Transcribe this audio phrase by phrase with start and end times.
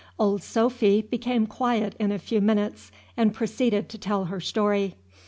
[0.17, 4.95] Old Sophy became quiet in a few minutes, and proceeded to tell her story.